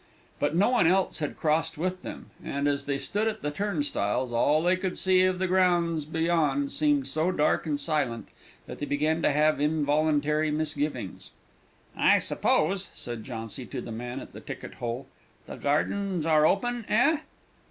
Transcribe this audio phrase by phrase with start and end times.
[0.39, 4.31] But no one else had crossed with them; and, as they stood at the turnstiles,
[4.31, 8.27] all they could see of the grounds beyond seemed so dark and silent
[8.65, 11.29] that they began to have involuntary misgivings.
[11.95, 15.05] "I suppose," said Jauncy to the man at the ticket hole,
[15.45, 17.19] "the gardens are open eh?"